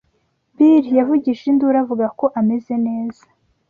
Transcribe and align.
Bill 0.55 0.83
yavugije 0.99 1.43
induru 1.51 1.77
avuga 1.83 2.05
ko 2.19 2.25
ameze 2.39 2.73
neza. 2.87 3.23